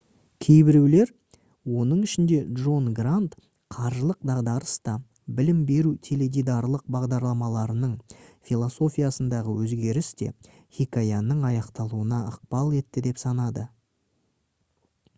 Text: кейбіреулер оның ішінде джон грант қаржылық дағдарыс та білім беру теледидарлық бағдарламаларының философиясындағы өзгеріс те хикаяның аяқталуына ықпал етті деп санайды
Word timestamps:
кейбіреулер 0.43 1.09
оның 1.81 1.97
ішінде 2.05 2.37
джон 2.61 2.87
грант 2.99 3.35
қаржылық 3.75 4.23
дағдарыс 4.29 4.71
та 4.89 4.93
білім 5.39 5.59
беру 5.67 5.91
теледидарлық 6.07 6.87
бағдарламаларының 6.95 7.93
философиясындағы 8.51 9.55
өзгеріс 9.67 10.11
те 10.23 10.31
хикаяның 10.79 11.45
аяқталуына 11.51 12.23
ықпал 12.33 12.75
етті 12.81 13.05
деп 13.11 13.23
санайды 13.27 13.69